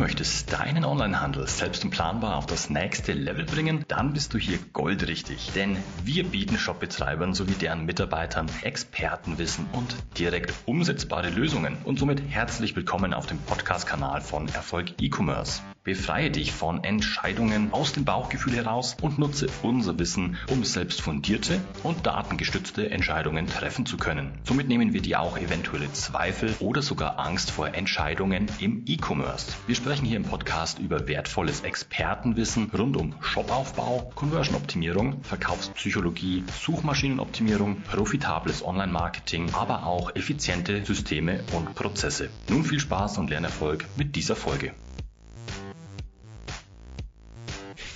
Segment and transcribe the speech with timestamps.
[0.00, 4.58] möchtest deinen Onlinehandel selbst und planbar auf das nächste Level bringen, dann bist du hier
[4.72, 5.50] goldrichtig.
[5.54, 11.76] Denn wir bieten Shopbetreibern sowie deren Mitarbeitern Expertenwissen und direkt umsetzbare Lösungen.
[11.84, 15.60] Und somit herzlich willkommen auf dem Podcast-Kanal von Erfolg E-Commerce.
[15.82, 21.58] Befreie dich von Entscheidungen aus dem Bauchgefühl heraus und nutze unser Wissen, um selbst fundierte
[21.82, 24.32] und datengestützte Entscheidungen treffen zu können.
[24.44, 29.54] Somit nehmen wir dir auch eventuelle Zweifel oder sogar Angst vor Entscheidungen im E-Commerce.
[29.66, 38.62] Wir sprechen hier im Podcast über wertvolles Expertenwissen rund um Shopaufbau, Conversion-Optimierung, Verkaufspsychologie, Suchmaschinenoptimierung, profitables
[38.62, 42.28] Online-Marketing, aber auch effiziente Systeme und Prozesse.
[42.50, 44.74] Nun viel Spaß und Lernerfolg mit dieser Folge.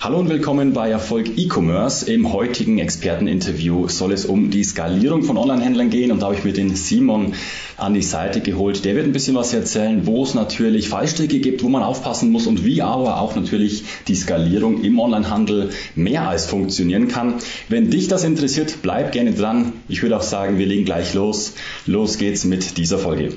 [0.04, 2.12] Hallo und willkommen bei Erfolg E-Commerce.
[2.12, 6.44] Im heutigen Experteninterview soll es um die Skalierung von Online-Händlern gehen und da habe ich
[6.44, 7.32] mir den Simon
[7.78, 8.84] an die Seite geholt.
[8.84, 12.46] Der wird ein bisschen was erzählen, wo es natürlich Fallstricke gibt, wo man aufpassen muss
[12.46, 17.36] und wie aber auch natürlich die Skalierung im Online-Handel mehr als funktionieren kann.
[17.70, 19.72] Wenn dich das interessiert, bleib gerne dran.
[19.88, 21.54] Ich würde auch sagen, wir legen gleich los.
[21.86, 23.32] Los geht's mit dieser Folge.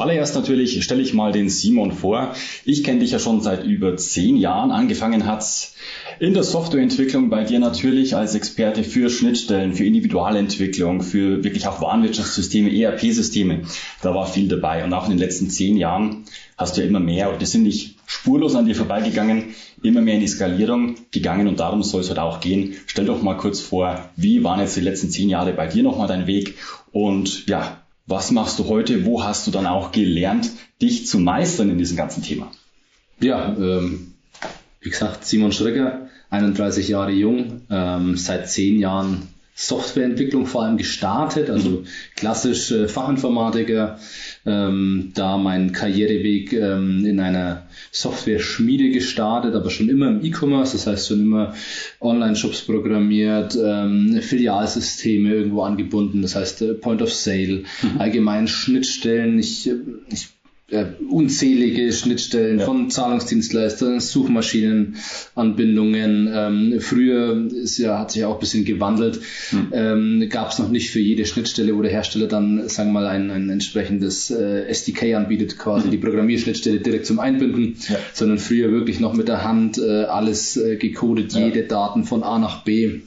[0.00, 2.34] Zuallererst natürlich stelle ich mal den Simon vor.
[2.64, 4.70] Ich kenne dich ja schon seit über zehn Jahren.
[4.70, 5.74] Angefangen hat's
[6.18, 11.82] in der Softwareentwicklung bei dir natürlich als Experte für Schnittstellen, für Individualentwicklung, für wirklich auch
[11.82, 13.64] Warenwirtschaftssysteme, ERP-Systeme.
[14.00, 14.84] Da war viel dabei.
[14.84, 16.24] Und auch in den letzten zehn Jahren
[16.56, 20.14] hast du ja immer mehr, und die sind nicht spurlos an dir vorbeigegangen, immer mehr
[20.14, 22.74] in die Skalierung gegangen und darum soll es heute auch gehen.
[22.86, 26.08] Stell doch mal kurz vor, wie waren jetzt die letzten zehn Jahre bei dir nochmal
[26.08, 26.54] dein Weg
[26.90, 27.79] und ja,
[28.10, 29.04] was machst du heute?
[29.04, 30.50] Wo hast du dann auch gelernt,
[30.82, 32.50] dich zu meistern in diesem ganzen Thema?
[33.20, 34.14] Ja, ähm,
[34.80, 39.28] wie gesagt, Simon Schrecker, 31 Jahre jung, ähm, seit zehn Jahren
[39.60, 41.84] Softwareentwicklung vor allem gestartet, also
[42.16, 43.98] klassisch äh, Fachinformatiker,
[44.46, 50.86] ähm, da mein Karriereweg ähm, in einer Software-Schmiede gestartet, aber schon immer im E-Commerce, das
[50.86, 51.54] heißt schon immer
[52.00, 57.98] Online-Shops programmiert, ähm, Filialsysteme irgendwo angebunden, das heißt äh, Point of Sale, mhm.
[58.00, 59.38] allgemein Schnittstellen.
[59.38, 59.74] Ich, äh,
[60.10, 60.28] ich
[60.70, 62.64] äh, unzählige Schnittstellen ja.
[62.64, 66.30] von Zahlungsdienstleistern, Suchmaschinenanbindungen.
[66.32, 69.20] Ähm, früher ist ja, hat sich auch ein bisschen gewandelt.
[69.50, 69.72] Mhm.
[69.72, 73.08] Ähm, Gab es noch nicht für jede Schnittstelle, wo der Hersteller dann, sagen wir mal,
[73.08, 75.90] ein, ein entsprechendes äh, SDK anbietet, quasi mhm.
[75.90, 77.96] die Programmierschnittstelle direkt zum Einbinden, ja.
[78.12, 82.38] sondern früher wirklich noch mit der Hand äh, alles äh, gecodet, jede Daten von A
[82.38, 83.00] nach B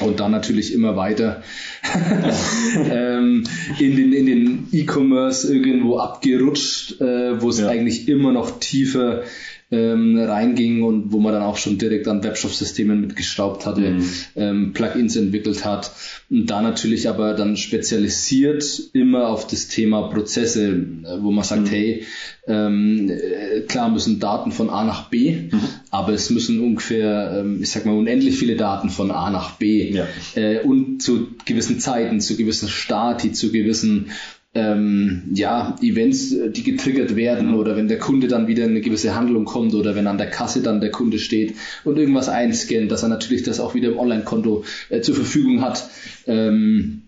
[0.00, 1.42] und dann natürlich immer weiter
[2.90, 3.44] ähm,
[3.78, 7.68] in den in den E-Commerce irgendwo abgerutscht, äh, wo es ja.
[7.68, 9.22] eigentlich immer noch tiefer
[9.70, 14.10] ähm, reinging und wo man dann auch schon direkt an Webshop-Systemen mitgeschraubt hatte, mhm.
[14.34, 15.92] ähm, Plugins entwickelt hat.
[16.28, 21.62] Und da natürlich aber dann spezialisiert immer auf das Thema Prozesse, äh, wo man sagt,
[21.62, 21.66] mhm.
[21.66, 22.06] hey,
[22.48, 25.60] ähm, äh, klar müssen Daten von A nach B, mhm.
[25.90, 29.90] aber es müssen ungefähr, ähm, ich sag mal, unendlich viele Daten von A nach B
[29.90, 30.06] ja.
[30.34, 34.10] äh, und zu gewissen Zeiten, zu gewissen Stati, zu gewissen
[34.52, 38.80] ähm, ja, Events, äh, die getriggert werden oder wenn der Kunde dann wieder in eine
[38.80, 42.90] gewisse Handlung kommt oder wenn an der Kasse dann der Kunde steht und irgendwas einscannt,
[42.90, 45.88] dass er natürlich das auch wieder im Online-Konto äh, zur Verfügung hat.
[46.26, 47.02] Ähm,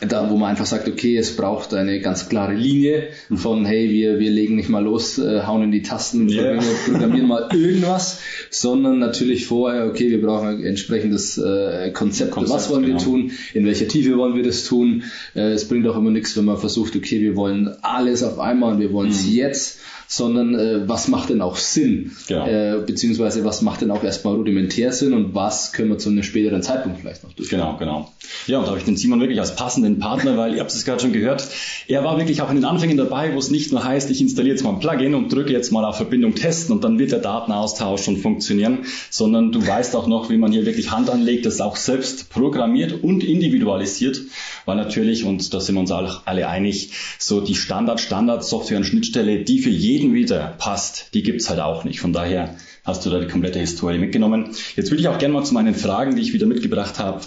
[0.00, 4.18] da, wo man einfach sagt, okay, es braucht eine ganz klare Linie von, hey, wir,
[4.18, 6.60] wir legen nicht mal los, äh, hauen in die Tasten, yeah.
[6.86, 12.70] programmieren mal irgendwas, sondern natürlich vorher, okay, wir brauchen ein entsprechendes äh, Konzept, Konzept, was
[12.70, 12.98] wollen genau.
[12.98, 15.04] wir tun, in welcher Tiefe wollen wir das tun.
[15.34, 18.74] Äh, es bringt auch immer nichts, wenn man versucht, okay, wir wollen alles auf einmal
[18.74, 19.32] und wir wollen es mhm.
[19.32, 22.12] jetzt sondern äh, was macht denn auch Sinn?
[22.28, 22.46] Genau.
[22.46, 26.22] Äh, beziehungsweise was macht denn auch erstmal rudimentär Sinn und was können wir zu einem
[26.22, 27.62] späteren Zeitpunkt vielleicht noch durchführen?
[27.62, 28.12] Genau, genau.
[28.46, 30.84] Ja, und da habe ich den Simon wirklich als passenden Partner, weil ihr habt es
[30.84, 31.46] gerade schon gehört,
[31.88, 34.54] er war wirklich auch in den Anfängen dabei, wo es nicht nur heißt, ich installiere
[34.54, 37.20] jetzt mal ein Plugin und drücke jetzt mal auf Verbindung testen und dann wird der
[37.20, 41.60] Datenaustausch schon funktionieren, sondern du weißt auch noch, wie man hier wirklich Hand anlegt, das
[41.60, 44.20] auch selbst programmiert und individualisiert,
[44.64, 49.58] weil natürlich, und da sind wir uns alle einig, so die Standard-Standard-Software und Schnittstelle, die
[49.58, 52.00] für jeden jeden wieder passt, die gibt's halt auch nicht.
[52.00, 54.50] Von daher hast du da die komplette Historie mitgenommen.
[54.74, 57.20] Jetzt würde ich auch gerne mal zu meinen Fragen, die ich wieder mitgebracht habe,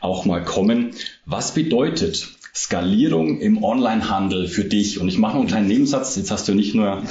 [0.00, 0.92] auch mal kommen.
[1.26, 5.00] Was bedeutet Skalierung im Onlinehandel für dich?
[5.00, 6.16] Und ich mache noch einen kleinen Nebensatz.
[6.16, 7.02] Jetzt hast du nicht nur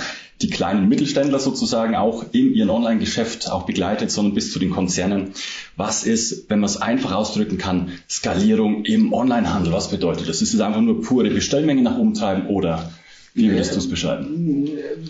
[0.42, 5.34] die kleinen Mittelständler sozusagen auch in ihrem Online-Geschäft auch begleitet, sondern bis zu den Konzernen.
[5.78, 9.72] Was ist, wenn man es einfach ausdrücken kann, Skalierung im Onlinehandel?
[9.72, 10.42] Was bedeutet das?
[10.42, 12.92] Ist es einfach nur pure Bestellmenge nach oben treiben oder
[13.34, 15.10] wie würdest du es beschreiben?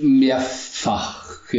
[0.00, 1.50] Mehrfach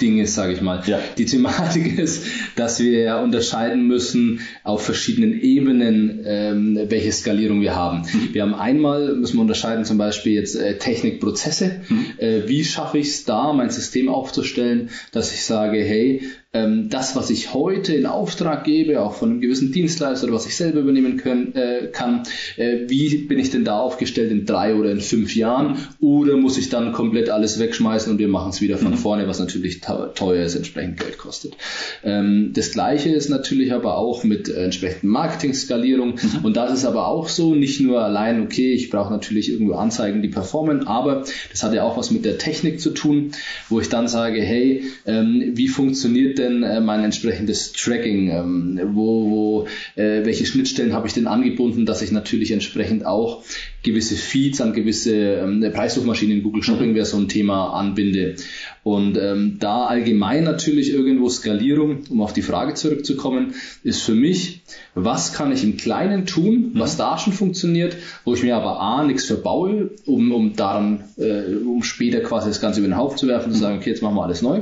[0.00, 0.82] Ding ist, sage ich mal.
[0.86, 0.98] Ja.
[1.18, 2.24] Die Thematik ist,
[2.56, 8.02] dass wir ja unterscheiden müssen auf verschiedenen Ebenen, ähm, welche Skalierung wir haben.
[8.02, 8.28] Mhm.
[8.32, 11.80] Wir haben einmal, müssen wir unterscheiden zum Beispiel jetzt äh, Technik, Prozesse.
[11.88, 12.06] Mhm.
[12.18, 16.22] Äh, wie schaffe ich es da, mein System aufzustellen, dass ich sage, hey,
[16.52, 20.46] ähm, das, was ich heute in Auftrag gebe, auch von einem gewissen Dienstleister oder was
[20.46, 22.24] ich selber übernehmen können, äh, kann,
[22.56, 25.76] äh, wie bin ich denn da aufgestellt in drei oder in fünf Jahren?
[26.00, 28.96] Oder muss ich dann komplett alles wegschmeißen und wir machen es wieder von mhm.
[28.96, 29.80] vorne, was natürlich
[30.14, 31.56] teuer ist, entsprechend Geld kostet.
[32.04, 36.14] Ähm, das gleiche ist natürlich aber auch mit äh, entsprechenden Marketing-Skalierung.
[36.14, 36.44] Mhm.
[36.44, 40.22] Und das ist aber auch so, nicht nur allein, okay, ich brauche natürlich irgendwo Anzeigen,
[40.22, 43.32] die performen, aber das hat ja auch was mit der Technik zu tun,
[43.68, 48.30] wo ich dann sage, hey, ähm, wie funktioniert denn äh, mein entsprechendes Tracking?
[48.30, 49.66] Ähm, wo, wo,
[49.96, 53.42] äh, welche Schnittstellen habe ich denn angebunden, dass ich natürlich entsprechend auch
[53.82, 58.36] gewisse Feeds an gewisse ähm, Preissuchmaschinen, Google Shopping wäre so ein Thema, anbinde.
[58.82, 64.62] Und ähm, da allgemein natürlich irgendwo Skalierung, um auf die Frage zurückzukommen, ist für mich,
[64.94, 69.04] was kann ich im Kleinen tun, was da schon funktioniert, wo ich mir aber A,
[69.04, 73.28] nichts verbaue, um, um daran, äh, um später quasi das Ganze über den Haufen zu
[73.28, 74.60] werfen und zu sagen, okay, jetzt machen wir alles neu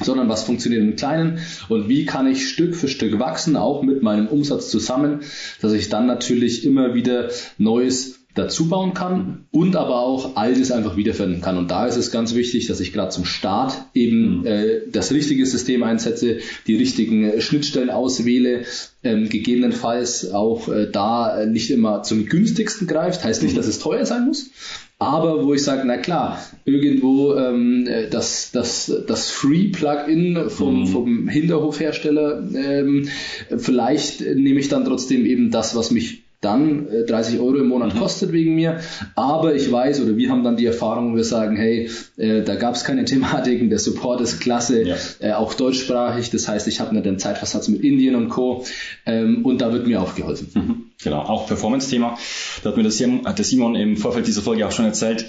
[0.00, 4.02] sondern was funktioniert im Kleinen und wie kann ich Stück für Stück wachsen, auch mit
[4.02, 5.20] meinem Umsatz zusammen,
[5.60, 10.96] dass ich dann natürlich immer wieder Neues dazu bauen kann und aber auch Altes einfach
[10.96, 11.56] wiederfinden kann.
[11.56, 14.46] Und da ist es ganz wichtig, dass ich gerade zum Start eben mhm.
[14.46, 18.64] äh, das richtige System einsetze, die richtigen Schnittstellen auswähle,
[19.04, 23.22] ähm, gegebenenfalls auch äh, da nicht immer zum günstigsten greift.
[23.22, 23.58] Heißt nicht, mhm.
[23.58, 24.50] dass es teuer sein muss,
[24.98, 30.86] aber wo ich sage, na klar, irgendwo ähm, das, das, das Free-Plugin vom, mhm.
[30.86, 33.08] vom Hinterhofhersteller, ähm,
[33.56, 37.94] vielleicht nehme ich dann trotzdem eben das, was mich dann 30 äh, Euro im Monat
[37.94, 37.98] mhm.
[37.98, 38.80] kostet wegen mir.
[39.14, 42.74] Aber ich weiß oder wir haben dann die Erfahrung, wir sagen, hey, äh, da gab
[42.74, 44.96] es keine Thematiken, der Support ist klasse, ja.
[45.20, 46.30] äh, auch deutschsprachig.
[46.30, 48.64] Das heißt, ich habe nicht den Zeitversatz mit Indien und Co.
[49.06, 50.48] Ähm, und da wird mir auch geholfen.
[50.54, 50.84] Mhm.
[51.02, 52.16] Genau, auch Performance-Thema.
[52.62, 55.26] Da hat mir das der Simon im Vorfeld dieser Folge auch schon erzählt.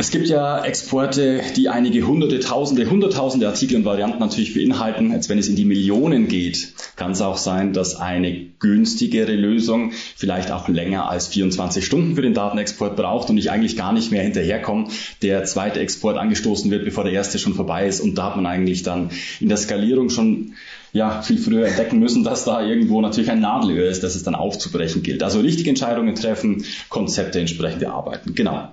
[0.00, 5.10] Es gibt ja Exporte, die einige hunderte, tausende, hunderttausende Artikel und Varianten natürlich beinhalten.
[5.10, 9.90] Jetzt wenn es in die Millionen geht, kann es auch sein, dass eine günstigere Lösung
[10.14, 14.12] vielleicht auch länger als 24 Stunden für den Datenexport braucht und ich eigentlich gar nicht
[14.12, 14.86] mehr hinterherkomme,
[15.22, 18.00] der zweite Export angestoßen wird, bevor der erste schon vorbei ist.
[18.00, 19.10] Und da hat man eigentlich dann
[19.40, 20.54] in der Skalierung schon
[20.92, 24.34] ja, viel früher entdecken müssen, dass da irgendwo natürlich ein Nadelöhr ist, dass es dann
[24.34, 25.22] aufzubrechen gilt.
[25.22, 28.34] Also richtige Entscheidungen treffen, Konzepte entsprechend erarbeiten.
[28.34, 28.72] Genau.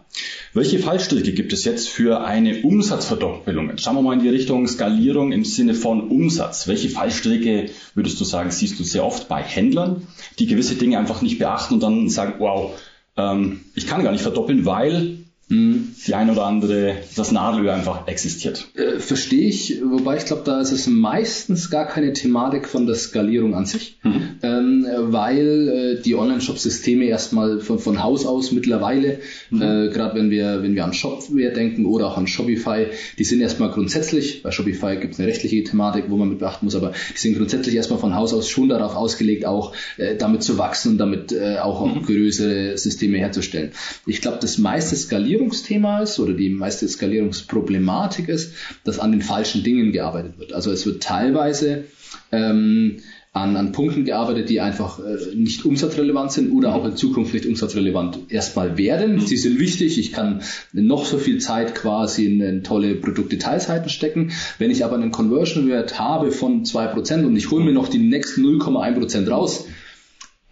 [0.53, 3.69] Welche Fallstricke gibt es jetzt für eine Umsatzverdoppelung?
[3.69, 6.67] Jetzt schauen wir mal in die Richtung Skalierung im Sinne von Umsatz.
[6.67, 10.07] Welche Fallstricke würdest du sagen, siehst du sehr oft bei Händlern,
[10.39, 12.71] die gewisse Dinge einfach nicht beachten und dann sagen, wow,
[13.17, 18.67] ähm, ich kann gar nicht verdoppeln, weil die ein oder andere, das Nadelöhr einfach existiert.
[18.73, 22.95] Äh, Verstehe ich, wobei ich glaube, da ist es meistens gar keine Thematik von der
[22.95, 24.39] Skalierung an sich, mhm.
[24.41, 29.19] ähm, weil äh, die Online-Shop-Systeme erstmal von, von Haus aus mittlerweile,
[29.51, 29.61] mhm.
[29.61, 32.87] äh, gerade wenn wir, wenn wir an Shopware denken oder auch an Shopify,
[33.19, 36.65] die sind erstmal grundsätzlich, bei Shopify gibt es eine rechtliche Thematik, wo man mit beachten
[36.65, 40.41] muss, aber die sind grundsätzlich erstmal von Haus aus schon darauf ausgelegt, auch äh, damit
[40.41, 42.01] zu wachsen und damit äh, auch mhm.
[42.01, 43.73] größere Systeme herzustellen.
[44.07, 48.53] Ich glaube, das meiste Skalierung Skalierungsthema ist oder die meiste Skalierungsproblematik ist,
[48.83, 50.53] dass an den falschen Dingen gearbeitet wird.
[50.53, 51.85] Also es wird teilweise
[52.31, 52.97] ähm,
[53.33, 57.45] an, an Punkten gearbeitet, die einfach äh, nicht umsatzrelevant sind oder auch in Zukunft nicht
[57.45, 59.19] umsatzrelevant erstmal werden.
[59.19, 64.31] Sie sind wichtig, ich kann noch so viel Zeit quasi in, in tolle Produktdetailseiten stecken.
[64.57, 68.45] Wenn ich aber einen Conversion-Wert habe von 2% und ich hole mir noch die nächsten
[68.45, 69.67] 0,1% raus,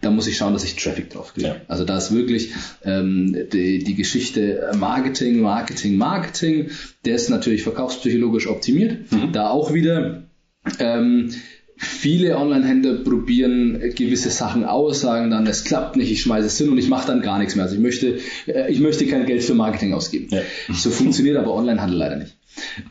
[0.04, 1.46] da muss ich schauen, dass ich Traffic drauf kriege.
[1.46, 1.56] Ja.
[1.68, 2.52] Also da ist wirklich
[2.84, 6.70] ähm, die, die Geschichte Marketing, Marketing, Marketing,
[7.04, 9.10] der ist natürlich verkaufspsychologisch optimiert.
[9.10, 9.32] Mhm.
[9.32, 10.24] Da auch wieder
[10.78, 11.30] ähm,
[11.76, 16.68] viele Online-Händler probieren gewisse Sachen aus, sagen dann, es klappt nicht, ich schmeiße es hin
[16.68, 17.64] und ich mache dann gar nichts mehr.
[17.64, 20.28] Also ich möchte, äh, ich möchte kein Geld für Marketing ausgeben.
[20.30, 20.40] Ja.
[20.72, 22.36] So funktioniert aber Online-Handel leider nicht.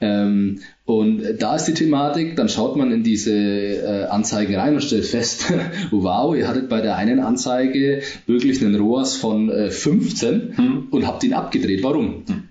[0.02, 4.84] Ähm, und da ist die Thematik, dann schaut man in diese äh, Anzeige rein und
[4.84, 5.54] stellt fest,
[5.92, 10.88] wow, ihr hattet bei der einen Anzeige wirklich einen ROAS von äh, 15 hm.
[10.92, 11.84] und habt ihn abgedreht.
[11.84, 12.24] Warum?
[12.28, 12.44] Hm.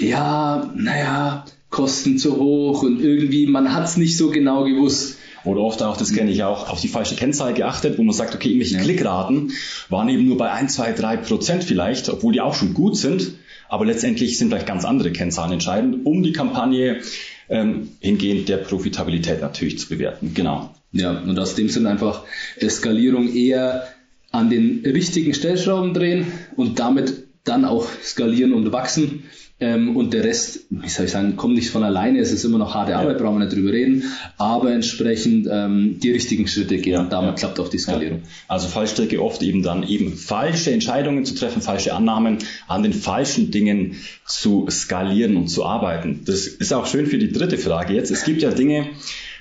[0.00, 5.18] Ja, naja, Kosten zu hoch und irgendwie, man hat es nicht so genau gewusst.
[5.44, 8.34] Oder oft auch, das kenne ich auch, auf die falsche Kennzahl geachtet, wo man sagt,
[8.34, 8.82] okay, irgendwelche ja.
[8.82, 9.52] Klickraten
[9.88, 13.32] waren eben nur bei 1, 2, 3 Prozent vielleicht, obwohl die auch schon gut sind.
[13.68, 17.00] Aber letztendlich sind vielleicht ganz andere Kennzahlen entscheidend, um die Kampagne
[17.48, 20.32] ähm, hingehend der Profitabilität natürlich zu bewerten.
[20.34, 20.74] Genau.
[20.92, 22.22] Ja, und aus dem sind einfach
[22.68, 23.88] Skalierung eher
[24.30, 29.24] an den richtigen Stellschrauben drehen und damit dann auch skalieren und wachsen.
[29.60, 32.18] Ähm, und der Rest, wie soll ich sagen, kommt nicht von alleine.
[32.18, 33.22] Es ist immer noch harte Arbeit, ja.
[33.22, 34.02] brauchen wir nicht drüber reden.
[34.36, 36.98] Aber entsprechend ähm, die richtigen Schritte gehen.
[36.98, 37.36] und damit ja.
[37.36, 38.22] klappt auch die Skalierung.
[38.48, 43.52] Also Fallstrecke oft eben dann eben falsche Entscheidungen zu treffen, falsche Annahmen, an den falschen
[43.52, 43.94] Dingen
[44.26, 46.22] zu skalieren und zu arbeiten.
[46.24, 48.10] Das ist auch schön für die dritte Frage jetzt.
[48.10, 48.88] Es gibt ja Dinge,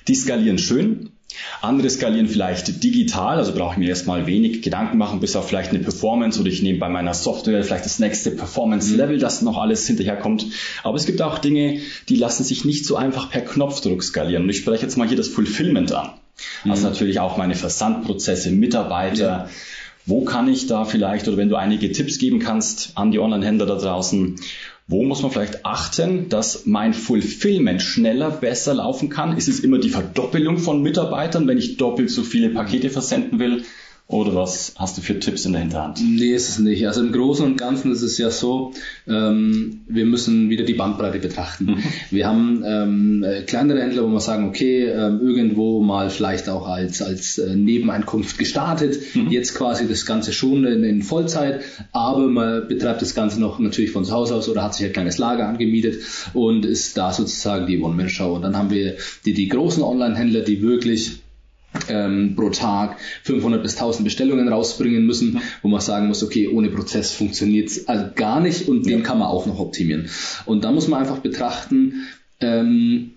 [0.08, 1.10] die skalieren schön,
[1.62, 5.72] andere skalieren vielleicht digital, also brauche ich mir erstmal wenig Gedanken machen, bis auf vielleicht
[5.72, 9.22] eine Performance oder ich nehme bei meiner Software vielleicht das nächste Performance-Level, mhm.
[9.22, 10.46] das noch alles hinterherkommt.
[10.84, 14.44] Aber es gibt auch Dinge, die lassen sich nicht so einfach per Knopfdruck skalieren.
[14.44, 16.12] Und ich spreche jetzt mal hier das Fulfillment an.
[16.68, 16.90] Also mhm.
[16.90, 19.28] natürlich auch meine Versandprozesse, Mitarbeiter.
[19.28, 19.50] Ja.
[20.06, 23.66] Wo kann ich da vielleicht, oder wenn du einige Tipps geben kannst an die Online-Händler
[23.66, 24.36] da draußen,
[24.88, 29.38] wo muss man vielleicht achten, dass mein Fulfillment schneller, besser laufen kann?
[29.38, 33.64] Ist es immer die Verdoppelung von Mitarbeitern, wenn ich doppelt so viele Pakete versenden will?
[34.14, 36.00] Oder was hast du für Tipps in der Hinterhand?
[36.00, 36.86] Nee, ist es nicht.
[36.86, 38.72] Also im Großen und Ganzen ist es ja so,
[39.08, 41.66] ähm, wir müssen wieder die Bandbreite betrachten.
[41.66, 41.84] Mhm.
[42.12, 46.68] Wir haben ähm, äh, kleinere Händler, wo wir sagen, okay, ähm, irgendwo mal vielleicht auch
[46.68, 49.32] als, als äh, Nebeneinkunft gestartet, mhm.
[49.32, 53.90] jetzt quasi das Ganze schon in, in, Vollzeit, aber man betreibt das Ganze noch natürlich
[53.90, 56.04] von zu Hause aus oder hat sich ein kleines Lager angemietet
[56.36, 58.36] und ist da sozusagen die One-Man-Show.
[58.36, 61.23] Und dann haben wir die, die großen Online-Händler, die wirklich
[61.90, 66.70] ähm, pro Tag 500 bis 1000 Bestellungen rausbringen müssen, wo man sagen muss, okay, ohne
[66.70, 70.10] Prozess funktioniert es also gar nicht und den kann man auch noch optimieren.
[70.46, 72.08] Und da muss man einfach betrachten,
[72.40, 73.12] ähm,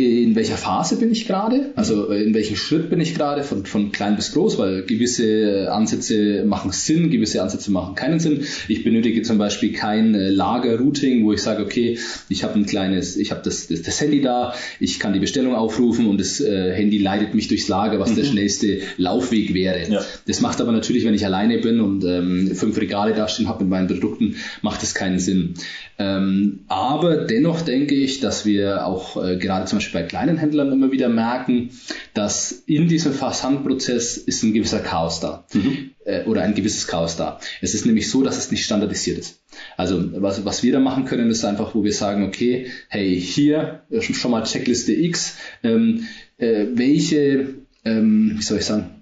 [0.00, 3.66] in welcher Phase bin ich gerade, also äh, in welchem Schritt bin ich gerade, von,
[3.66, 8.44] von klein bis groß, weil gewisse Ansätze machen Sinn, gewisse Ansätze machen keinen Sinn.
[8.68, 13.16] Ich benötige zum Beispiel kein äh, Lager-Routing, wo ich sage, okay, ich habe ein kleines,
[13.16, 16.72] ich habe das, das, das, Handy da, ich kann die Bestellung aufrufen und das äh,
[16.72, 18.16] Handy leitet mich durchs Lager, was mhm.
[18.16, 19.90] der schnellste Laufweg wäre.
[19.90, 20.04] Ja.
[20.28, 23.70] Das macht aber natürlich, wenn ich alleine bin und ähm, fünf Regale dastehen habe mit
[23.70, 25.54] meinen Produkten, macht das keinen Sinn.
[25.98, 30.72] Ähm, aber dennoch denke ich, dass wir auch äh, gerade zum Beispiel bei kleinen Händlern
[30.72, 31.70] immer wieder merken,
[32.14, 35.46] dass in diesem Versandprozess ist ein gewisser Chaos da.
[35.52, 35.90] Mhm.
[36.04, 37.38] Äh, oder ein gewisses Chaos da.
[37.60, 39.40] Es ist nämlich so, dass es nicht standardisiert ist.
[39.76, 43.82] Also was, was wir da machen können, ist einfach, wo wir sagen, okay, hey, hier
[43.90, 46.06] äh, schon mal Checkliste X, ähm,
[46.38, 47.54] äh, welche,
[47.84, 48.98] ähm, wie soll ich sagen,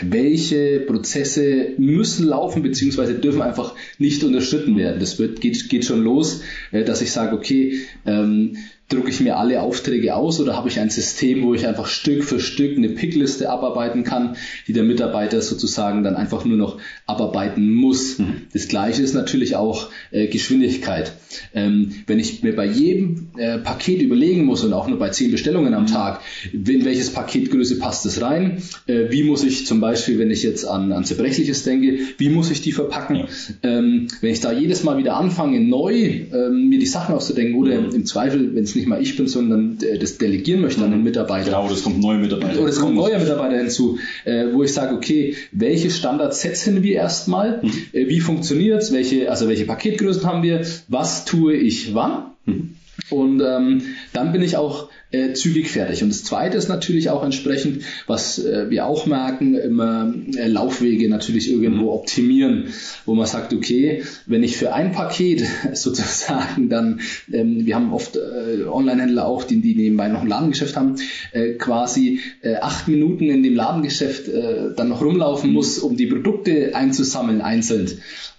[0.00, 5.00] welche Prozesse müssen laufen beziehungsweise dürfen einfach nicht unterschritten werden.
[5.00, 8.56] Das wird, geht, geht schon los, äh, dass ich sage, okay, ähm,
[8.92, 12.24] drucke ich mir alle Aufträge aus oder habe ich ein System, wo ich einfach Stück
[12.24, 17.72] für Stück eine Pickliste abarbeiten kann, die der Mitarbeiter sozusagen dann einfach nur noch abarbeiten
[17.72, 18.18] muss.
[18.18, 18.42] Mhm.
[18.52, 21.12] Das gleiche ist natürlich auch äh, Geschwindigkeit.
[21.54, 25.30] Ähm, wenn ich mir bei jedem äh, Paket überlegen muss und auch nur bei zehn
[25.30, 25.88] Bestellungen am mhm.
[25.88, 26.20] Tag,
[26.52, 30.66] in welches Paketgröße passt es rein, äh, wie muss ich zum Beispiel, wenn ich jetzt
[30.66, 33.16] an, an Zerbrechliches denke, wie muss ich die verpacken?
[33.16, 33.26] Ja.
[33.62, 37.80] Ähm, wenn ich da jedes Mal wieder anfange, neu ähm, mir die Sachen auszudenken oder
[37.80, 37.94] mhm.
[37.94, 40.90] im Zweifel, wenn es nicht nicht mal ich bin, sondern äh, das delegieren möchte an
[40.90, 41.46] den Mitarbeiter.
[41.46, 42.60] Genau, das kommt neue Mitarbeiter.
[42.60, 46.94] Oder es kommt neue Mitarbeiter hinzu, äh, wo ich sage, okay, welche Standards setzen wir
[46.94, 47.62] erstmal?
[47.62, 47.70] Mhm.
[47.92, 48.92] Äh, wie funktioniert es?
[48.92, 50.66] Welche, also welche Paketgrößen haben wir?
[50.88, 52.32] Was tue ich wann?
[52.44, 52.74] Mhm.
[53.10, 56.02] Und ähm, dann bin ich auch äh, zügig fertig.
[56.02, 61.08] Und das Zweite ist natürlich auch entsprechend, was äh, wir auch merken, immer äh, Laufwege
[61.08, 61.88] natürlich irgendwo mhm.
[61.88, 62.64] optimieren,
[63.06, 67.00] wo man sagt, okay, wenn ich für ein Paket sozusagen dann,
[67.32, 70.96] ähm, wir haben oft äh, Online-Händler auch, die, die nebenbei noch ein Ladengeschäft haben,
[71.32, 75.54] äh, quasi äh, acht Minuten in dem Ladengeschäft äh, dann noch rumlaufen mhm.
[75.54, 77.88] muss, um die Produkte einzusammeln einzeln.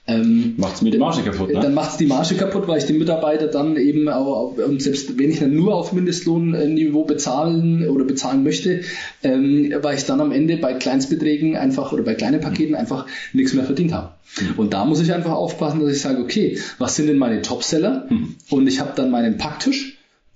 [0.06, 1.62] Ähm, macht's mir die Marge kaputt, ne?
[1.62, 5.30] Dann macht's die Marge kaputt, weil ich den Mitarbeiter dann eben auch, und selbst wenn
[5.30, 8.82] ich dann nur auf Mindestlohnniveau bezahlen oder bezahlen möchte,
[9.24, 13.54] ähm, weil ich dann am Ende bei Kleinstbeträgen einfach oder bei kleinen Paketen einfach nichts
[13.54, 14.10] mehr verdient habe.
[14.42, 14.60] Mhm.
[14.60, 18.08] Und da muss ich einfach aufpassen, dass ich sage, okay, was sind denn meine Topseller?
[18.10, 18.36] Mhm.
[18.50, 19.93] Und ich habe dann meinen Packtisch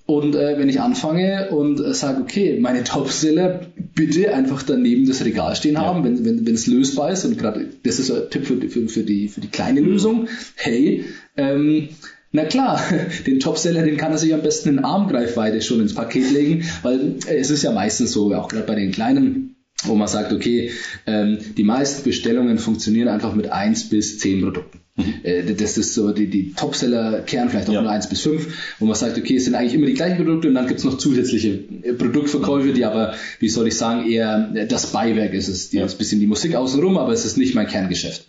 [0.07, 3.59] und äh, wenn ich anfange und äh, sage, okay, meine Topseller
[3.93, 5.81] bitte einfach daneben das Regal stehen ja.
[5.81, 7.25] haben, wenn, wenn, wenn es lösbar ist.
[7.25, 10.29] Und gerade das ist ein Tipp für, für, für, die, für die kleine Lösung.
[10.55, 11.03] Hey,
[11.35, 11.89] ähm,
[12.31, 12.81] na klar,
[13.27, 17.15] den Topseller, den kann er sich am besten in Armgreifweite schon ins Paket legen, weil
[17.27, 20.71] äh, es ist ja meistens so, auch gerade bei den kleinen wo man sagt, okay,
[21.05, 24.79] ähm, die meisten Bestellungen funktionieren einfach mit eins bis zehn Produkten.
[24.97, 25.55] Mhm.
[25.57, 27.81] Das ist so die, die Topseller-Kern, vielleicht auch ja.
[27.81, 30.47] nur 1 bis 5, wo man sagt, okay, es sind eigentlich immer die gleichen Produkte
[30.47, 34.51] und dann gibt es noch zusätzliche äh, Produktverkäufe, die aber, wie soll ich sagen, eher
[34.55, 35.49] äh, das Beiwerk ist.
[35.49, 35.85] Es ja.
[35.85, 38.25] ist ein bisschen die Musik außenrum, aber es ist nicht mein Kerngeschäft.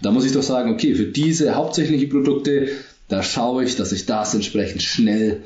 [0.00, 2.68] Da muss ich doch sagen, okay, für diese hauptsächlichen Produkte,
[3.08, 5.42] da schaue ich, dass ich das entsprechend schnell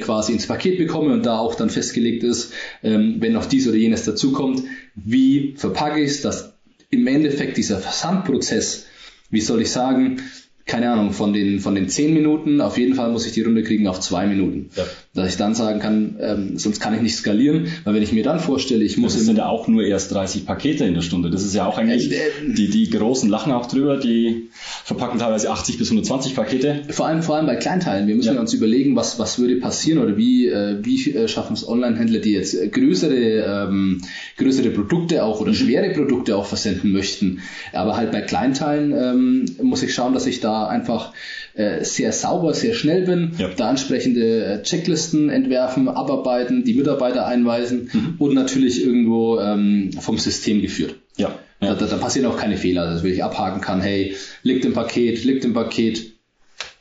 [0.00, 2.52] quasi ins Paket bekomme und da auch dann festgelegt ist,
[2.84, 4.62] ähm, wenn noch dies oder jenes dazukommt,
[4.94, 6.52] wie verpacke ich es, dass
[6.90, 8.86] im Endeffekt dieser Versandprozess
[9.30, 10.22] wie soll ich sagen,
[10.68, 13.62] keine Ahnung, von den, von den zehn Minuten, auf jeden Fall muss ich die Runde
[13.62, 14.68] kriegen auf zwei Minuten.
[14.76, 14.84] Ja.
[15.14, 18.22] Dass ich dann sagen kann, ähm, sonst kann ich nicht skalieren, weil wenn ich mir
[18.22, 19.14] dann vorstelle, ich muss...
[19.14, 21.30] Das sind ja auch nur erst 30 Pakete in der Stunde.
[21.30, 24.50] Das ist ja auch eigentlich, äh, äh, die, die großen lachen auch drüber, die
[24.84, 26.82] verpacken teilweise 80 bis 120 Pakete.
[26.90, 28.06] Vor allem, vor allem bei Kleinteilen.
[28.06, 28.40] Wir müssen ja.
[28.40, 32.32] uns überlegen, was, was würde passieren oder wie, äh, wie äh, schaffen es Online-Händler, die
[32.32, 34.02] jetzt größere, ähm,
[34.36, 35.56] größere Produkte auch oder mhm.
[35.56, 37.40] schwere Produkte auch versenden möchten.
[37.72, 41.12] Aber halt bei Kleinteilen ähm, muss ich schauen, dass ich da einfach
[41.54, 43.48] äh, sehr sauber, sehr schnell bin, ja.
[43.56, 48.14] da entsprechende äh, Checklisten entwerfen, abarbeiten, die Mitarbeiter einweisen mhm.
[48.18, 50.96] und natürlich irgendwo ähm, vom System geführt.
[51.16, 51.34] Ja.
[51.60, 51.74] ja.
[51.74, 55.44] Da, da, passieren auch keine Fehler, dass ich abhaken kann, hey, liegt im Paket, liegt
[55.44, 56.12] im Paket,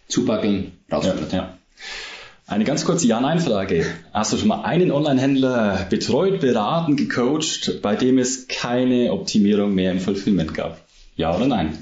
[0.07, 1.27] zubackeln, rausführen.
[1.31, 1.57] Ja, ja.
[2.49, 3.85] Eine ganz kurze Ja-Nein-Frage.
[4.13, 9.91] Hast du schon mal einen Online-Händler betreut, beraten, gecoacht, bei dem es keine Optimierung mehr
[9.91, 10.79] im Fulfillment gab?
[11.17, 11.77] Ja oder nein?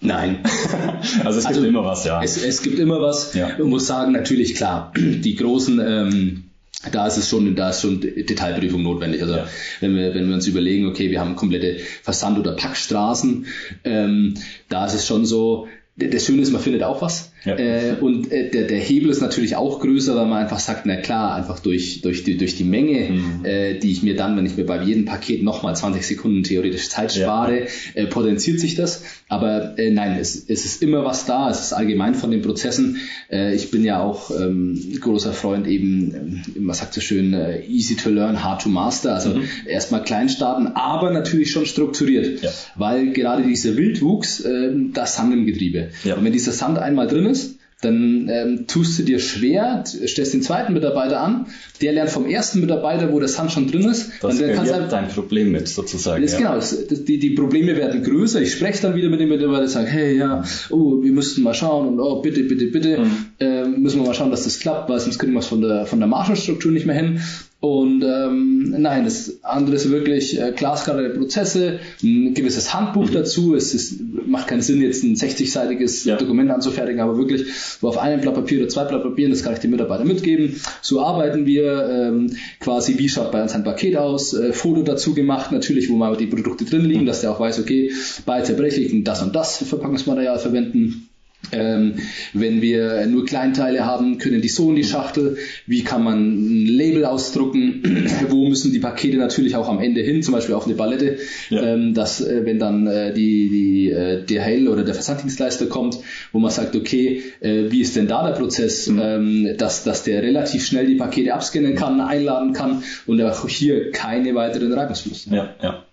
[0.00, 0.40] Nein.
[1.24, 2.22] also es gibt also, immer was, ja.
[2.22, 3.34] Es, es gibt immer was.
[3.34, 3.56] Ja.
[3.58, 6.44] Man muss sagen, natürlich klar, die großen ähm,
[6.92, 9.22] da ist es schon, da ist schon Detailprüfung notwendig.
[9.22, 9.46] Also ja.
[9.80, 13.46] wenn wir, wenn wir uns überlegen, okay, wir haben komplette Versand- oder Packstraßen,
[13.84, 14.34] ähm,
[14.68, 17.30] da ist es schon so, das Schöne ist, man findet auch was.
[17.44, 17.56] Ja.
[17.56, 20.96] Äh, und äh, der, der Hebel ist natürlich auch größer, weil man einfach sagt, na
[20.96, 23.44] klar, einfach durch, durch, die, durch die Menge, mhm.
[23.44, 26.88] äh, die ich mir dann, wenn ich mir bei jedem Paket nochmal 20 Sekunden theoretisch
[26.88, 27.66] Zeit spare, ja.
[27.94, 29.04] äh, potenziert sich das.
[29.28, 32.98] Aber äh, nein, es, es ist immer was da, es ist allgemein von den Prozessen.
[33.30, 37.36] Äh, ich bin ja auch ähm, großer Freund eben, äh, man sagt so schön,
[37.68, 39.14] easy to learn, hard to master.
[39.14, 39.44] Also mhm.
[39.68, 42.42] erstmal klein starten, aber natürlich schon strukturiert.
[42.42, 42.50] Ja.
[42.74, 45.83] Weil gerade dieser Wildwuchs, äh, das Sand im Getriebe.
[46.04, 46.14] Ja.
[46.16, 50.42] Und wenn dieser Sand einmal drin ist, dann ähm, tust du dir schwer, stellst den
[50.42, 51.46] zweiten Mitarbeiter an,
[51.82, 54.10] der lernt vom ersten Mitarbeiter, wo das Hand schon drin ist.
[54.22, 56.22] Das dann kannst du dein Problem mit, sozusagen.
[56.22, 56.38] Das, ja.
[56.38, 58.40] Genau, das, die, die Probleme werden größer.
[58.40, 61.88] Ich spreche dann wieder mit dem Mitarbeiter, sage, hey, ja, oh, wir müssten mal schauen
[61.88, 63.26] und oh, bitte, bitte, bitte, mhm.
[63.38, 65.86] äh, müssen wir mal schauen, dass das klappt, weil sonst kriegen wir es von der,
[65.86, 67.20] von der Margenstruktur nicht mehr hin.
[67.64, 73.14] Und ähm, nein, das andere ist wirklich äh, glasklare Prozesse, ein gewisses Handbuch mhm.
[73.14, 73.54] dazu.
[73.54, 76.16] Es ist, macht keinen Sinn, jetzt ein 60-seitiges ja.
[76.16, 77.46] Dokument anzufertigen, aber wirklich
[77.80, 80.60] wo auf einem Blatt Papier oder zwei Blatt Papier, das kann ich den Mitarbeitern mitgeben.
[80.82, 85.14] So arbeiten wir ähm, quasi, wie schaut bei uns ein Paket aus, äh, Foto dazu
[85.14, 87.92] gemacht, natürlich, wo mal die Produkte drin liegen, dass der auch weiß, okay,
[88.26, 91.03] bei zerbrechlichen das und das Verpackungsmaterial verwenden
[91.52, 91.94] ähm,
[92.32, 95.36] wenn wir nur Kleinteile haben, können die so in die Schachtel.
[95.66, 97.82] Wie kann man ein Label ausdrucken?
[98.28, 101.18] Wo müssen die Pakete natürlich auch am Ende hin, zum Beispiel auf eine Palette,
[101.50, 101.62] ja.
[101.62, 105.98] ähm, dass äh, wenn dann äh, die, die, äh, der Hell oder der Versanddienstleister kommt,
[106.32, 109.00] wo man sagt, okay, äh, wie ist denn da der Prozess, mhm.
[109.02, 113.90] ähm, dass, dass der relativ schnell die Pakete abscannen kann, einladen kann und auch hier
[113.90, 115.26] keine weiteren Reibungsfluss.
[115.30, 115.83] Ja, ja.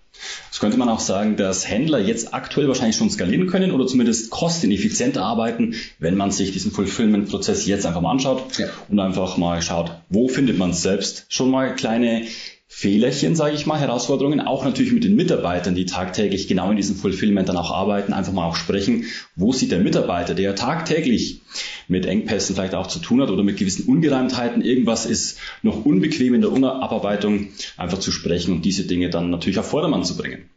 [0.50, 4.30] Das könnte man auch sagen, dass Händler jetzt aktuell wahrscheinlich schon skalieren können oder zumindest
[4.30, 8.68] kosteneffizient arbeiten, wenn man sich diesen Fulfillment-Prozess jetzt einfach mal anschaut ja.
[8.90, 12.28] und einfach mal schaut, wo findet man selbst schon mal kleine
[12.74, 16.96] Fehlerchen, sage ich mal, Herausforderungen, auch natürlich mit den Mitarbeitern, die tagtäglich genau in diesem
[16.96, 19.04] Fulfillment dann auch arbeiten, einfach mal auch sprechen,
[19.36, 21.42] wo sieht der Mitarbeiter, der tagtäglich
[21.90, 26.34] mit Engpässen vielleicht auch zu tun hat oder mit gewissen Ungereimtheiten, irgendwas ist noch unbequem
[26.34, 30.50] in der Abarbeitung, einfach zu sprechen und diese Dinge dann natürlich auf Vordermann zu bringen.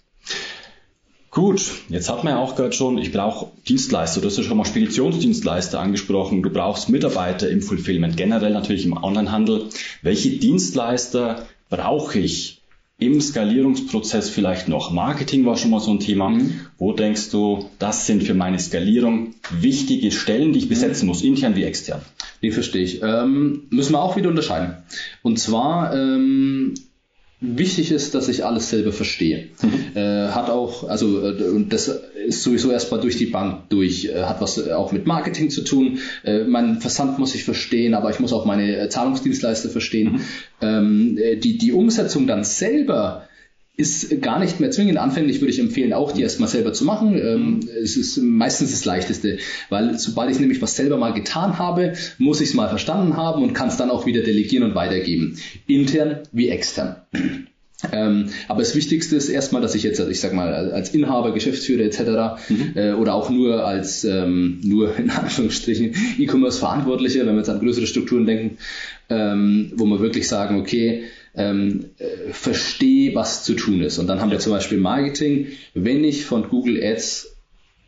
[1.33, 4.21] Gut, jetzt hat man ja auch gehört schon, ich brauche Dienstleister.
[4.21, 6.45] Du hast ja schon mal Speditionsdienstleister angesprochen.
[6.45, 9.69] Du brauchst Mitarbeiter im Fulfillment, generell natürlich im Onlinehandel.
[10.01, 11.45] Welche Dienstleister
[11.77, 12.63] brauche ich
[12.99, 14.93] im Skalierungsprozess vielleicht noch?
[14.93, 16.29] Marketing war schon mal so ein Thema.
[16.29, 16.61] Mhm.
[16.79, 21.09] Wo denkst du, das sind für meine Skalierung wichtige Stellen, die ich besetzen mhm.
[21.09, 22.03] muss, intern wie extern?
[22.43, 23.03] Die verstehe ich.
[23.03, 24.77] Ähm, müssen wir auch wieder unterscheiden.
[25.23, 26.75] Und zwar ähm,
[27.57, 29.49] wichtig ist, dass ich alles selber verstehe.
[29.63, 29.97] Mhm.
[29.97, 31.89] Äh, hat auch, also äh, und das
[32.27, 35.99] ist sowieso erstmal durch die Bank durch, äh, hat was auch mit Marketing zu tun.
[36.25, 40.13] Äh, mein Versand muss ich verstehen, aber ich muss auch meine äh, Zahlungsdienstleister verstehen.
[40.13, 40.21] Mhm.
[40.61, 43.29] Ähm, äh, die, die Umsetzung dann selber
[43.77, 44.99] ist gar nicht mehr zwingend.
[44.99, 47.19] Anfänglich würde ich empfehlen, auch die erstmal selber zu machen.
[47.19, 51.95] Ähm, es ist meistens das Leichteste, weil sobald ich nämlich was selber mal getan habe,
[52.19, 55.39] muss ich es mal verstanden haben und kann es dann auch wieder delegieren und weitergeben.
[55.67, 56.97] Intern wie extern.
[57.93, 61.83] Ähm, aber das Wichtigste ist erstmal, dass ich jetzt, ich sag mal, als Inhaber, Geschäftsführer
[61.83, 62.49] etc.
[62.49, 62.73] Mhm.
[62.77, 67.87] Äh, oder auch nur als ähm, nur in Anführungsstrichen E-Commerce-Verantwortlicher, wenn wir jetzt an größere
[67.87, 68.57] Strukturen denken,
[69.11, 71.05] ähm, wo wir wirklich sagen, okay,
[71.37, 73.99] ähm, äh, verstehe, was zu tun ist.
[73.99, 77.37] Und dann haben wir zum Beispiel Marketing, wenn ich von Google Ads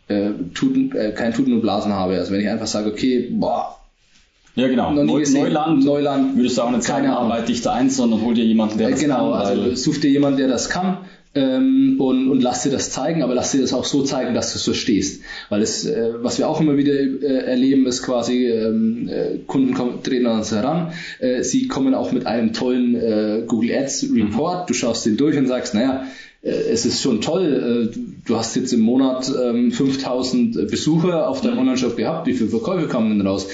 [0.08, 3.76] äh, Tuten, äh, kein Tuten und Blasen habe, also wenn ich einfach sage, okay, boah,
[4.56, 4.90] ja, genau.
[4.90, 8.44] Neu, Neuland, Neuland, würdest du auch nicht sagen, arbeite dich da ein, sondern hol dir
[8.44, 9.54] jemanden, der das genau, kann.
[9.54, 10.98] Genau, also such dir jemanden, der das kann.
[11.36, 14.52] Ähm, und, und lass dir das zeigen, aber lass dir das auch so zeigen, dass
[14.52, 15.22] du es verstehst.
[15.50, 19.74] Weil es, äh, was wir auch immer wieder äh, erleben, ist quasi, ähm, äh, Kunden
[19.74, 24.08] kommen, treten an uns heran, äh, sie kommen auch mit einem tollen äh, Google Ads
[24.14, 24.66] Report, mhm.
[24.68, 26.06] du schaust den durch und sagst, naja,
[26.42, 31.42] äh, es ist schon toll, äh, du hast jetzt im Monat 5000 ähm, Besucher auf
[31.42, 31.60] deinem mhm.
[31.60, 33.46] Online-Shop gehabt, wie viele Verkäufe kamen denn raus?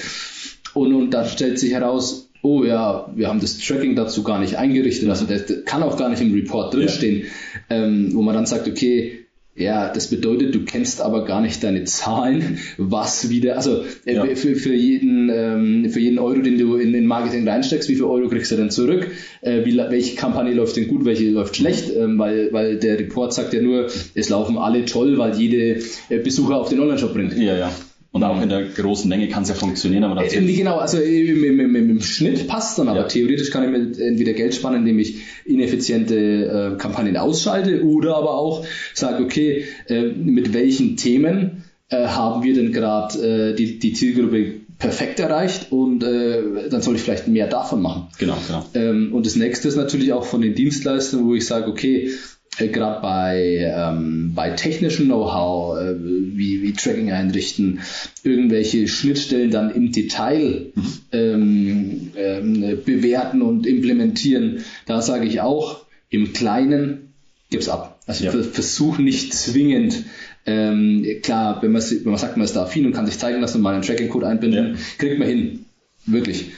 [0.73, 4.57] Und, und da stellt sich heraus, oh ja, wir haben das Tracking dazu gar nicht
[4.57, 7.23] eingerichtet, also das kann auch gar nicht im Report drinstehen,
[7.69, 7.77] ja.
[7.77, 9.23] ähm, wo man dann sagt, okay,
[9.55, 14.25] ja, das bedeutet, du kennst aber gar nicht deine Zahlen, was wieder, also äh, ja.
[14.35, 18.05] für, für, jeden, ähm, für jeden Euro, den du in, in Marketing reinsteckst, wie viel
[18.05, 19.11] Euro kriegst du denn zurück?
[19.41, 21.95] Äh, wie, welche Kampagne läuft denn gut, welche läuft schlecht?
[21.95, 26.17] Ähm, weil, weil der Report sagt ja nur, es laufen alle toll, weil jede äh,
[26.17, 27.37] Besucher auf den Online-Shop bringt.
[27.37, 27.71] Ja, ja.
[28.13, 30.03] Und auch in der großen Menge kann es ja funktionieren.
[30.03, 33.07] Aber äh, genau, also im, im, im, im Schnitt passt dann, aber ja.
[33.07, 38.37] theoretisch kann ich mir entweder Geld sparen, indem ich ineffiziente äh, Kampagnen ausschalte oder aber
[38.37, 43.93] auch sage, okay, äh, mit welchen Themen äh, haben wir denn gerade äh, die, die
[43.93, 48.09] Zielgruppe perfekt erreicht und äh, dann soll ich vielleicht mehr davon machen.
[48.19, 48.63] Genau, genau.
[48.75, 52.11] Ähm, und das nächste ist natürlich auch von den Dienstleistern, wo ich sage, okay,
[52.57, 57.79] äh, gerade bei, ähm, bei technischem Know-how, äh, wie, wie Tracking einrichten,
[58.23, 60.83] irgendwelche Schnittstellen dann im Detail mhm.
[61.11, 67.13] ähm, ähm, bewerten und implementieren, da sage ich auch, im Kleinen
[67.49, 67.99] gib's ab.
[68.05, 68.31] Also ja.
[68.31, 70.03] versuch nicht zwingend
[70.45, 73.39] ähm, klar, wenn man, wenn man sagt, man ist da affin und kann sich zeigen
[73.39, 74.79] lassen und mal einen Tracking-Code einbinden, ja.
[74.97, 75.65] kriegt man hin.
[76.05, 76.51] Wirklich.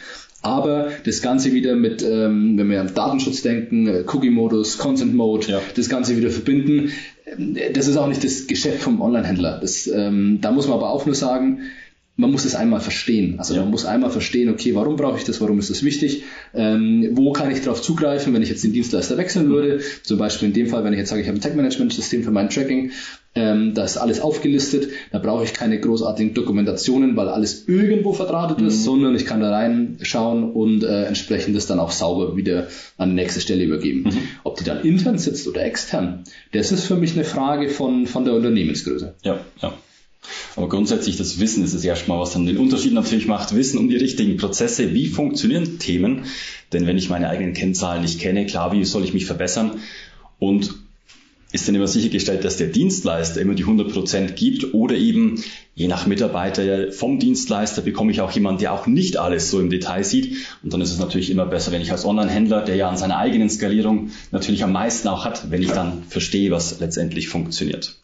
[0.45, 5.61] Aber das Ganze wieder mit, ähm, wenn wir an Datenschutz denken, äh, Cookie-Modus, Consent-Mode, ja.
[5.75, 6.91] das Ganze wieder verbinden,
[7.25, 9.63] äh, das ist auch nicht das Geschäft vom Online-Händler.
[9.91, 11.61] ähm, da muss man aber auch nur sagen,
[12.15, 13.39] man muss es einmal verstehen.
[13.39, 13.61] Also ja.
[13.61, 17.33] man muss einmal verstehen, okay, warum brauche ich das, warum ist das wichtig, ähm, wo
[17.33, 19.81] kann ich darauf zugreifen, wenn ich jetzt den Dienstleister wechseln würde.
[20.03, 22.49] Zum Beispiel in dem Fall, wenn ich jetzt sage, ich habe ein Tag-Management-System für mein
[22.49, 22.91] Tracking,
[23.37, 28.61] ähm, da ist alles aufgelistet, da brauche ich keine großartigen Dokumentationen, weil alles irgendwo verdrahtet
[28.61, 28.67] mhm.
[28.67, 32.67] ist, sondern ich kann da reinschauen und äh, entsprechend das dann auch sauber wieder
[32.97, 34.03] an die nächste Stelle übergeben.
[34.03, 34.17] Mhm.
[34.45, 38.23] Ob die dann intern sitzt oder extern, das ist für mich eine Frage von, von
[38.23, 39.15] der Unternehmensgröße.
[39.23, 39.73] Ja, ja.
[40.55, 43.53] Aber grundsätzlich das Wissen ist es erstmal, was dann den Unterschied natürlich macht.
[43.53, 44.93] Wissen um die richtigen Prozesse.
[44.93, 46.23] Wie funktionieren Themen?
[46.73, 49.79] Denn wenn ich meine eigenen Kennzahlen nicht kenne, klar, wie soll ich mich verbessern?
[50.39, 50.73] Und
[51.55, 55.41] ist dann immer sichergestellt, dass der Dienstleister immer die 100% gibt oder eben
[55.73, 59.69] je nach Mitarbeiter vom Dienstleister bekomme ich auch jemanden, der auch nicht alles so im
[59.69, 60.35] Detail sieht.
[60.63, 63.17] Und dann ist es natürlich immer besser, wenn ich als Online-Händler, der ja an seiner
[63.17, 67.95] eigenen Skalierung natürlich am meisten auch hat, wenn ich dann verstehe, was letztendlich funktioniert.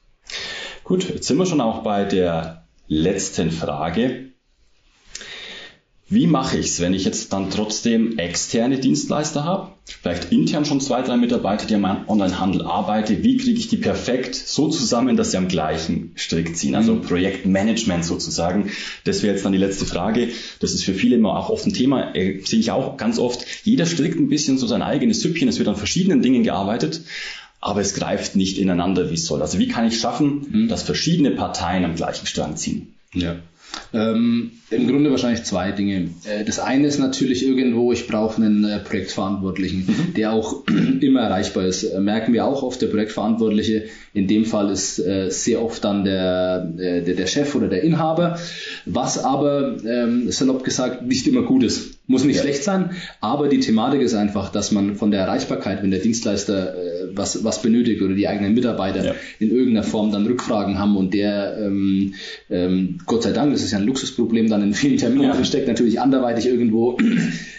[0.83, 4.30] Gut, jetzt sind wir schon auch bei der letzten Frage.
[6.11, 9.71] Wie mache ich es, wenn ich jetzt dann trotzdem externe Dienstleister habe?
[9.85, 13.23] Vielleicht intern schon zwei, drei Mitarbeiter, die am Onlinehandel arbeiten.
[13.23, 16.75] Wie kriege ich die perfekt so zusammen, dass sie am gleichen Strick ziehen?
[16.75, 17.03] Also mhm.
[17.03, 18.71] Projektmanagement sozusagen.
[19.05, 20.27] Das wäre jetzt dann die letzte Frage.
[20.59, 22.13] Das ist für viele immer auch oft ein Thema.
[22.13, 23.45] Äh, sehe ich auch ganz oft.
[23.63, 25.47] Jeder strickt ein bisschen so sein eigenes Süppchen.
[25.47, 27.01] Es wird an verschiedenen Dingen gearbeitet
[27.63, 29.39] aber es greift nicht ineinander, wie es soll.
[29.43, 30.67] Also wie kann ich schaffen, mhm.
[30.67, 32.95] dass verschiedene Parteien am gleichen Strang ziehen?
[33.13, 33.35] Ja.
[33.93, 36.11] Ähm, Im Grunde wahrscheinlich zwei Dinge.
[36.23, 40.13] Äh, das eine ist natürlich irgendwo, ich brauche einen äh, Projektverantwortlichen, mhm.
[40.13, 40.63] der auch
[41.01, 41.83] immer erreichbar ist.
[41.83, 46.03] Äh, merken wir auch oft, der Projektverantwortliche in dem Fall ist äh, sehr oft dann
[46.03, 48.37] der, äh, der, der Chef oder der Inhaber,
[48.85, 51.99] was aber ähm, salopp gesagt nicht immer gut ist.
[52.07, 52.41] Muss nicht ja.
[52.41, 56.75] schlecht sein, aber die Thematik ist einfach, dass man von der Erreichbarkeit, wenn der Dienstleister
[56.75, 59.15] äh, was, was benötigt oder die eigenen Mitarbeiter ja.
[59.39, 62.13] in irgendeiner Form dann Rückfragen haben und der, ähm,
[62.49, 65.45] ähm, Gott sei Dank, das ist ja ein Luxusproblem, dann in vielen Terminen ja.
[65.45, 66.97] steckt, natürlich anderweitig irgendwo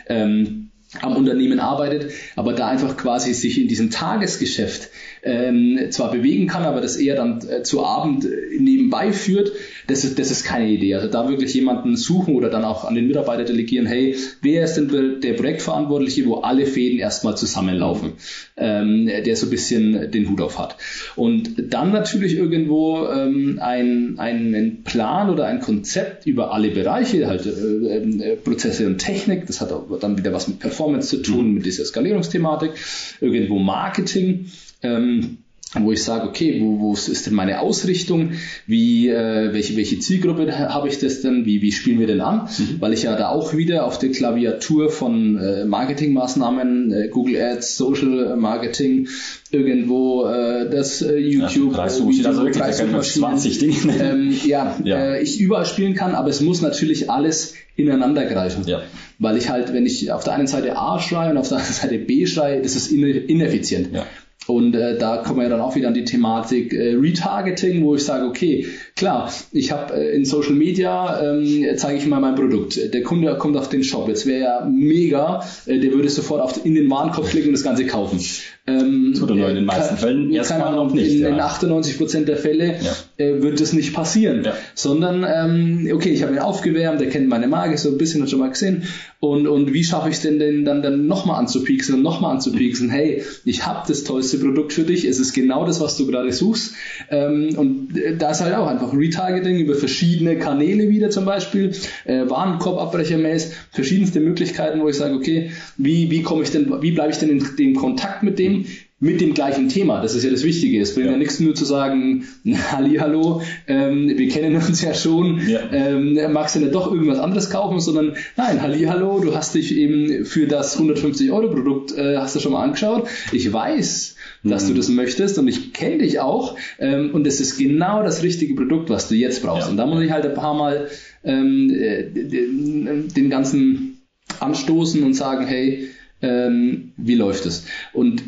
[0.09, 4.91] ähm, am Unternehmen arbeitet, aber da einfach quasi sich in diesem Tagesgeschäft
[5.23, 9.53] ähm, zwar bewegen kann, aber das eher dann äh, zu Abend äh, nebenbei führt,
[9.87, 10.95] das ist, das ist keine Idee.
[10.95, 14.75] Also da wirklich jemanden suchen oder dann auch an den Mitarbeiter delegieren, hey, wer ist
[14.75, 18.13] denn der Projektverantwortliche, wo alle Fäden erstmal zusammenlaufen,
[18.57, 20.77] ähm, der so ein bisschen den Hut auf hat.
[21.17, 27.47] Und dann natürlich irgendwo ähm, ein, einen Plan oder ein Konzept über alle Bereiche, halt
[27.47, 31.55] äh, äh, Prozesse und Technik, das hat dann wieder was mit Performance zu tun, mhm.
[31.55, 32.73] mit dieser Skalierungsthematik,
[33.21, 34.47] irgendwo Marketing,
[34.83, 35.39] ähm,
[35.81, 38.33] wo ich sage, okay, wo, wo ist denn meine Ausrichtung?
[38.67, 41.47] Wie, äh, welche, welche Zielgruppe habe ich das denn?
[41.47, 42.49] Wie, wie spielen wir denn an?
[42.59, 42.81] Mhm.
[42.81, 47.77] Weil ich ja da auch wieder auf der Klaviatur von äh, Marketingmaßnahmen, äh, Google Ads,
[47.77, 49.09] Social Marketing,
[49.51, 53.77] irgendwo äh, das äh, YouTube, ja, äh, Video, also wirklich 20 Dinge.
[53.99, 55.15] Ähm, ja, ja.
[55.15, 58.65] Äh, ich überall spielen kann, aber es muss natürlich alles ineinander greifen.
[58.67, 58.83] Ja.
[59.19, 61.75] Weil ich halt, wenn ich auf der einen Seite A schreie und auf der anderen
[61.75, 63.91] Seite B schreie, das ist ineffizient.
[63.95, 64.07] Ja.
[64.47, 67.95] Und äh, da kommen wir ja dann auch wieder an die Thematik äh, Retargeting, wo
[67.95, 72.35] ich sage, okay, klar, ich habe äh, in Social Media, ähm, zeige ich mal mein
[72.35, 72.93] Produkt.
[72.93, 74.09] Der Kunde kommt auf den Shop.
[74.09, 77.63] Jetzt wäre ja mega, äh, der würde sofort auf, in den Warenkorb klicken und das
[77.63, 78.19] Ganze kaufen.
[78.67, 81.15] Ähm, Tut er nur in den meisten kann, Fällen erstmal noch nicht.
[81.15, 81.29] In, ja.
[81.29, 82.93] in 98 Prozent der Fälle ja.
[83.23, 84.55] Äh, wird das nicht passieren, ja.
[84.75, 88.31] sondern ähm, okay, ich habe ihn aufgewärmt, der kennt meine Marke so ein bisschen, hat
[88.31, 88.85] schon mal gesehen
[89.21, 92.91] und, und wie schaffe ich es denn, denn dann, dann nochmal anzupieksen und nochmal anzupieksen?
[92.91, 96.33] Hey, ich habe das tollste Produkt für dich, es ist genau das, was du gerade
[96.33, 96.75] suchst
[97.11, 101.73] ähm, und äh, da ist halt auch einfach Retargeting über verschiedene Kanäle wieder zum Beispiel,
[102.05, 107.13] äh, Warenkorbabbrechermäß, verschiedenste Möglichkeiten, wo ich sage, okay, wie, wie komme ich denn, wie bleibe
[107.13, 108.67] ich denn in, in Kontakt mit dem,
[109.03, 110.01] mit dem gleichen Thema.
[110.01, 110.81] Das ist ja das Wichtige.
[110.81, 112.25] Es bringt ja, ja nichts nur zu sagen,
[112.71, 115.59] Hallo, ähm, wir kennen uns ja schon, ja.
[115.73, 120.25] Ähm, magst du nicht doch irgendwas anderes kaufen, sondern nein, Hallo, du hast dich eben
[120.25, 123.09] für das 150 Euro Produkt, äh, hast du schon mal angeschaut.
[123.33, 124.69] Ich weiß, dass mhm.
[124.69, 128.55] du das möchtest und ich kenne dich auch ähm, und es ist genau das richtige
[128.55, 129.67] Produkt, was du jetzt brauchst.
[129.67, 129.71] Ja.
[129.73, 130.87] Und da muss ich halt ein paar Mal
[131.25, 134.01] ähm, äh, den, den ganzen
[134.39, 135.89] anstoßen und sagen, hey,
[136.23, 137.65] ähm, wie läuft es?
[137.93, 138.23] Und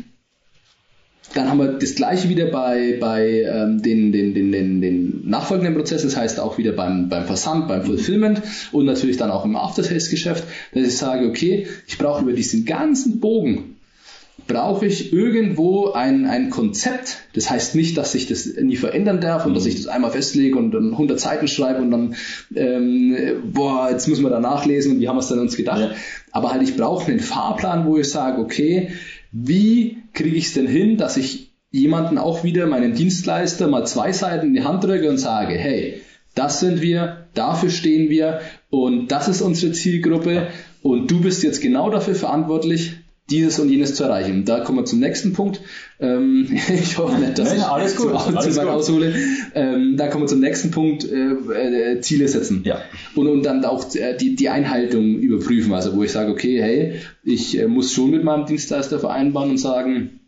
[1.35, 5.75] dann haben wir das gleiche wieder bei, bei ähm, den, den, den, den, den nachfolgenden
[5.75, 9.55] Prozess, das heißt auch wieder beim, beim Versand, beim Fulfillment und natürlich dann auch im
[9.55, 10.43] After-Sales-Geschäft,
[10.73, 13.75] dass ich sage, okay, ich brauche über diesen ganzen Bogen
[14.47, 17.17] brauche ich irgendwo ein, ein Konzept.
[17.33, 20.57] Das heißt nicht, dass ich das nie verändern darf und dass ich das einmal festlege
[20.57, 22.15] und dann 100 Seiten schreibe und dann,
[22.55, 23.15] ähm,
[23.51, 25.79] boah, jetzt müssen wir da nachlesen und wie haben wir es denn uns gedacht.
[25.79, 25.91] Ja.
[26.31, 28.91] Aber halt, ich brauche einen Fahrplan, wo ich sage, okay,
[29.37, 34.13] wie kriege ich es denn hin, dass ich jemanden auch wieder, meinen Dienstleister, mal zwei
[34.13, 36.01] Seiten in die Hand drücke und sage, hey,
[36.35, 40.47] das sind wir, dafür stehen wir und das ist unsere Zielgruppe
[40.81, 42.95] und du bist jetzt genau dafür verantwortlich,
[43.29, 44.45] dieses und jenes zu erreichen.
[44.45, 45.61] Da kommen wir zum nächsten Punkt.
[45.99, 49.15] Ähm, ich hoffe nicht, dass Nein, ich alles gut, zu, alles zu weit aushole.
[49.55, 52.61] Ähm, da kommen wir zum nächsten Punkt, äh, äh, Ziele setzen.
[52.65, 52.81] Ja.
[53.15, 55.73] Und, und dann auch äh, die, die Einhaltung überprüfen.
[55.73, 59.57] Also wo ich sage, okay, hey, ich äh, muss schon mit meinem Dienstleister vereinbaren und
[59.57, 60.19] sagen,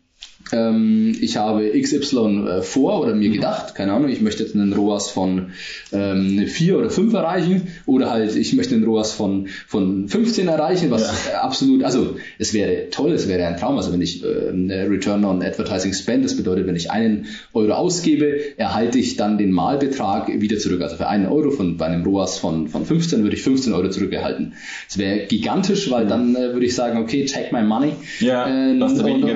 [0.52, 3.34] ähm, ich habe XY äh, vor oder mir mhm.
[3.34, 5.50] gedacht, keine Ahnung, ich möchte jetzt einen ROAS von
[5.92, 10.90] ähm, 4 oder 5 erreichen oder halt ich möchte einen ROAS von, von 15 erreichen,
[10.90, 11.40] was ja.
[11.40, 15.42] absolut, also es wäre toll, es wäre ein Traum, also wenn ich äh, Return on
[15.42, 20.58] Advertising Spend, das bedeutet, wenn ich einen Euro ausgebe, erhalte ich dann den Malbetrag wieder
[20.58, 23.72] zurück, also für einen Euro von, bei einem ROAS von, von 15 würde ich 15
[23.72, 24.54] Euro zurückerhalten.
[24.86, 27.92] Das wäre gigantisch, weil dann äh, würde ich sagen, okay, take my money.
[28.20, 29.34] Ja, ähm, das ist weniger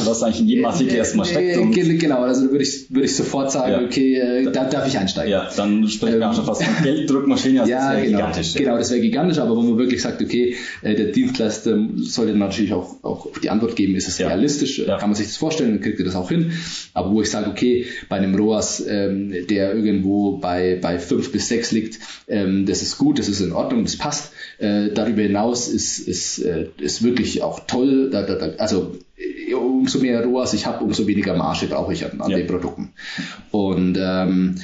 [0.00, 1.58] wie 10% Marge was eigentlich in jedem Artikel erstmal steckt.
[1.58, 3.82] Und genau, also würde ich, würde ich sofort sagen, ja.
[3.82, 5.32] okay, äh, da darf ich einsteigen.
[5.32, 8.54] Ja, dann sprechen wir auch schon fast von Gelddruckmaschine, also ja, das genau, gigantisch.
[8.54, 12.72] Genau, das wäre gigantisch, aber wo man wirklich sagt, okay, äh, der Dienstleister sollte natürlich
[12.72, 14.28] auch, auch die Antwort geben, ist es ja.
[14.28, 14.98] realistisch, ja.
[14.98, 16.52] kann man sich das vorstellen, dann kriegt er das auch hin.
[16.94, 21.48] Aber wo ich sage, okay, bei einem ROAS, ähm, der irgendwo bei, bei fünf bis
[21.48, 24.32] sechs liegt, ähm, das ist gut, das ist in Ordnung, das passt.
[24.60, 28.94] Äh, darüber hinaus ist, ist, äh, ist wirklich auch toll, da, da, da, also
[29.58, 32.36] umso mehr ROAS ich habe, umso weniger Marge brauche ich an, an ja.
[32.36, 32.92] den Produkten.
[33.50, 34.56] Und ähm,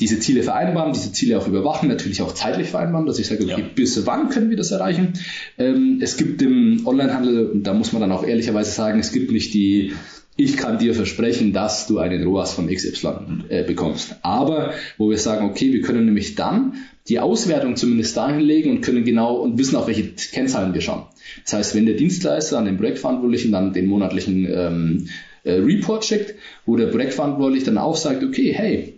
[0.00, 3.60] diese Ziele vereinbaren, diese Ziele auch überwachen, natürlich auch zeitlich vereinbaren, dass ich sage, okay,
[3.60, 3.68] ja.
[3.74, 5.12] bis wann können wir das erreichen?
[5.58, 9.52] Ähm, es gibt im Onlinehandel, da muss man dann auch ehrlicherweise sagen, es gibt nicht
[9.52, 9.92] die
[10.34, 14.16] ich kann dir versprechen, dass du einen ROAS von XY äh, bekommst.
[14.22, 16.74] Aber wo wir sagen, okay, wir können nämlich dann
[17.08, 21.06] die Auswertung zumindest dahin legen und können genau und wissen, auf welche Kennzahlen wir schauen.
[21.44, 25.08] Das heißt, wenn der Dienstleister an den Projektverantwortlichen dann den monatlichen ähm,
[25.44, 26.34] äh, Report schickt,
[26.66, 28.91] wo der Projektverantwortliche dann auch sagt, okay, hey,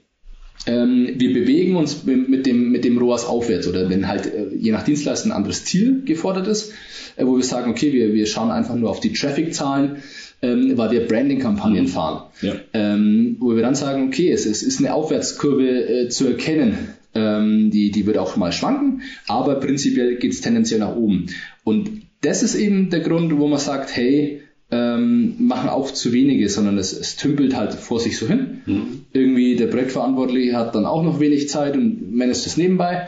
[0.67, 4.73] ähm, wir bewegen uns mit dem, mit dem ROAS aufwärts oder wenn halt äh, je
[4.73, 6.73] nach Dienstleister ein anderes Ziel gefordert ist,
[7.17, 9.97] äh, wo wir sagen, okay, wir, wir schauen einfach nur auf die Traffic-Zahlen,
[10.40, 11.88] ähm, weil wir Branding-Kampagnen mhm.
[11.88, 12.31] fahren.
[12.40, 12.55] Ja.
[12.73, 16.79] Ähm, wo wir dann sagen, okay, es, es ist eine Aufwärtskurve äh, zu erkennen.
[17.14, 21.27] Ähm, die, die wird auch mal schwanken, aber prinzipiell geht es tendenziell nach oben.
[21.62, 21.90] Und
[22.23, 24.40] das ist eben der Grund, wo man sagt, hey,
[24.74, 28.62] ähm, machen auch zu wenige, sondern es, es tümpelt halt vor sich so hin.
[28.66, 29.04] Mhm.
[29.12, 33.06] Irgendwie der Projektverantwortliche hat dann auch noch wenig Zeit und managt das nebenbei.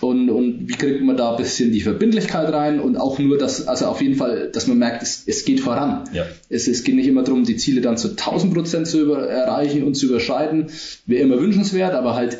[0.00, 3.68] Und, und wie kriegt man da ein bisschen die Verbindlichkeit rein und auch nur, dass,
[3.68, 6.04] also auf jeden Fall, dass man merkt, es, es geht voran.
[6.12, 6.26] Ja.
[6.48, 9.84] Es, es geht nicht immer darum, die Ziele dann zu 1000 Prozent zu über, erreichen
[9.84, 10.66] und zu überschreiten.
[11.06, 12.38] Wäre immer wünschenswert, aber halt,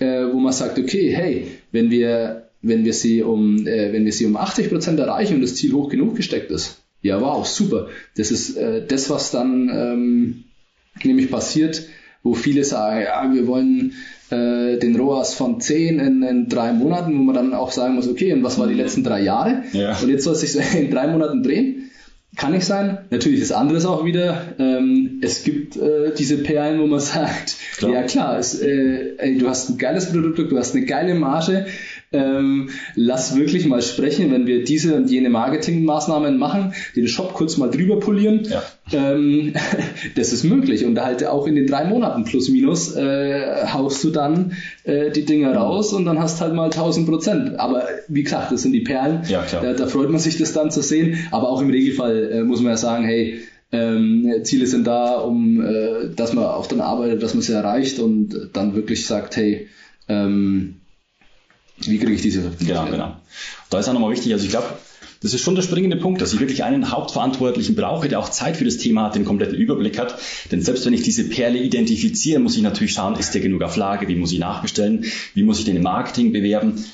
[0.00, 4.12] äh, wo man sagt, okay, hey, wenn wir wenn wir sie um, äh, wenn wir
[4.12, 7.88] sie um 80 Prozent erreichen und das Ziel hoch genug gesteckt ist, ja, wow, super.
[8.16, 10.44] Das ist äh, das, was dann ähm,
[11.04, 11.84] nämlich passiert,
[12.22, 13.94] wo viele sagen, ja, wir wollen
[14.30, 18.08] äh, den ROAS von 10 in, in, drei Monaten, wo man dann auch sagen muss,
[18.08, 19.62] okay, und was war die letzten drei Jahre?
[19.72, 19.96] Ja.
[19.98, 21.88] Und jetzt soll es sich in drei Monaten drehen
[22.38, 22.98] kann ich sein.
[23.10, 27.56] Natürlich das andere ist auch wieder, ähm, es gibt äh, diese Perlen, wo man sagt,
[27.76, 27.92] klar.
[27.92, 31.66] ja klar, es, äh, ey, du hast ein geiles Produkt, du hast eine geile Marge,
[32.12, 37.56] ähm, lass wirklich mal sprechen, wenn wir diese und jene Marketingmaßnahmen machen, den Shop kurz
[37.58, 38.48] mal drüber polieren.
[38.48, 38.62] Ja.
[38.92, 39.52] Ähm,
[40.16, 40.84] das ist möglich.
[40.86, 44.52] Und halt auch in den drei Monaten plus minus äh, haust du dann
[44.84, 47.60] äh, die Dinger raus und dann hast halt mal 1000 Prozent.
[47.60, 49.22] Aber wie gesagt, das sind die Perlen.
[49.28, 49.44] Ja.
[49.50, 51.18] Da, da freut man sich das dann zu sehen.
[51.30, 53.40] Aber auch im Regelfall äh, muss man ja sagen, hey,
[53.70, 57.98] ähm, Ziele sind da, um äh, dass man auch dann arbeitet, dass man sie erreicht
[57.98, 59.68] und dann wirklich sagt, hey,
[60.08, 60.76] ähm,
[61.80, 62.76] wie kriege ich diese Verpflichtung?
[62.76, 63.16] Ja, genau.
[63.70, 64.66] Da ist auch nochmal wichtig, also ich glaube,
[65.20, 68.56] das ist schon der springende Punkt, dass ich wirklich einen Hauptverantwortlichen brauche, der auch Zeit
[68.56, 70.16] für das Thema hat, den kompletten Überblick hat.
[70.52, 73.76] Denn selbst wenn ich diese Perle identifiziere, muss ich natürlich schauen, ist der genug auf
[73.76, 76.84] Lage, wie muss ich nachbestellen, wie muss ich den im Marketing bewerben.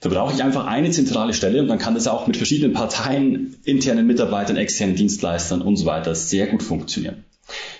[0.00, 3.56] Da brauche ich einfach eine zentrale Stelle und dann kann das auch mit verschiedenen Parteien,
[3.64, 7.24] internen Mitarbeitern, externen Dienstleistern und so weiter sehr gut funktionieren.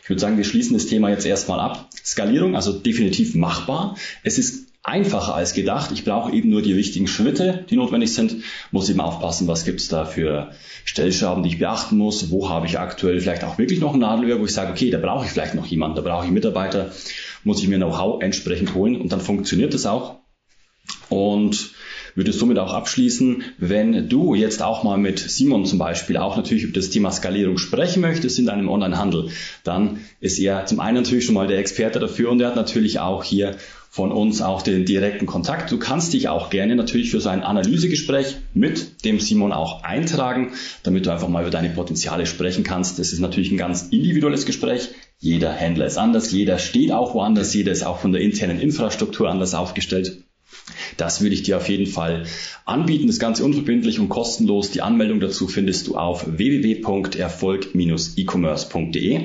[0.03, 1.89] Ich würde sagen, wir schließen das Thema jetzt erstmal ab.
[2.05, 3.97] Skalierung, also definitiv machbar.
[4.23, 5.91] Es ist einfacher als gedacht.
[5.93, 8.37] Ich brauche eben nur die richtigen Schritte, die notwendig sind.
[8.71, 10.53] Muss eben aufpassen, was gibt es da für
[10.85, 12.31] Stellschrauben, die ich beachten muss.
[12.31, 14.99] Wo habe ich aktuell vielleicht auch wirklich noch ein Nadelöhr, wo ich sage, okay, da
[14.99, 16.93] brauche ich vielleicht noch jemanden, da brauche ich Mitarbeiter,
[17.43, 20.21] muss ich mir Know-how entsprechend holen und dann funktioniert das auch.
[21.09, 21.71] Und
[22.17, 26.65] würde somit auch abschließen, wenn du jetzt auch mal mit Simon zum Beispiel auch natürlich
[26.65, 29.29] über das Thema Skalierung sprechen möchtest in deinem Online-Handel,
[29.65, 33.01] dann ist er zum einen natürlich schon mal der Experte dafür und er hat natürlich
[33.01, 33.57] auch hier
[33.97, 35.73] von uns auch den direkten Kontakt.
[35.73, 40.53] Du kannst dich auch gerne natürlich für so ein Analysegespräch mit dem Simon auch eintragen,
[40.83, 42.99] damit du einfach mal über deine Potenziale sprechen kannst.
[42.99, 44.91] Das ist natürlich ein ganz individuelles Gespräch.
[45.19, 49.31] Jeder Händler ist anders, jeder steht auch woanders, jeder ist auch von der internen Infrastruktur
[49.31, 50.19] anders aufgestellt.
[50.99, 52.27] Das würde ich dir auf jeden Fall
[52.67, 53.07] anbieten.
[53.07, 54.73] Das Ganze unverbindlich und kostenlos.
[54.73, 59.21] Die Anmeldung dazu findest du auf www.erfolg-e-commerce.de.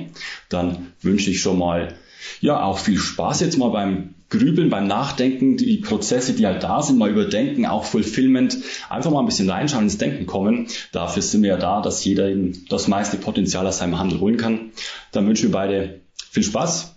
[0.48, 1.94] Dann wünsche ich schon mal
[2.40, 6.82] ja auch viel Spaß jetzt mal beim Grübeln, beim Nachdenken, die Prozesse, die halt da
[6.82, 8.58] sind, mal überdenken, auch Fulfillment,
[8.90, 10.68] einfach mal ein bisschen reinschauen, ins Denken kommen.
[10.94, 14.38] Dafür sind wir ja da, dass jeder eben das meiste Potenzial aus seinem Handel holen
[14.38, 14.72] kann.
[15.12, 16.96] Dann wünschen wir beide viel Spaß,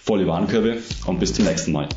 [0.00, 1.88] volle Warenkörbe und bis zum nächsten Mal.